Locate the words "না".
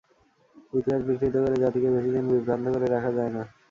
3.35-3.41